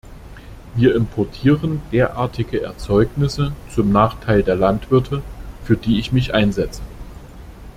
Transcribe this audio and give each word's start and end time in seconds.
Wir 0.73 0.95
importieren 0.95 1.79
derartige 1.91 2.59
Erzeugnisse 2.63 3.51
zum 3.69 3.91
Nachteil 3.91 4.41
der 4.41 4.55
Landwirte, 4.55 5.21
für 5.63 5.77
die 5.77 5.99
ich 5.99 6.11
mich 6.11 6.33
einsetze. 6.33 6.81